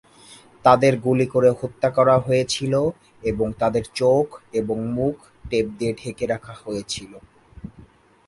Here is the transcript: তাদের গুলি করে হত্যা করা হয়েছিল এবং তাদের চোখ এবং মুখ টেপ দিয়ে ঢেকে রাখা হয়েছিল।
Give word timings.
তাদের 0.65 0.93
গুলি 0.99 1.25
করে 1.25 1.49
হত্যা 1.51 1.89
করা 1.89 2.15
হয়েছিল 2.19 2.73
এবং 3.23 3.47
তাদের 3.59 3.83
চোখ 3.93 4.25
এবং 4.53 4.77
মুখ 4.87 5.15
টেপ 5.49 5.65
দিয়ে 5.77 5.93
ঢেকে 5.93 6.25
রাখা 6.27 6.53
হয়েছিল। 6.63 7.11